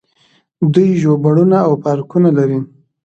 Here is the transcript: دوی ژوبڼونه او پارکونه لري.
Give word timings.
دوی 0.73 0.89
ژوبڼونه 1.01 1.57
او 1.67 1.73
پارکونه 1.83 2.29
لري. 2.37 2.59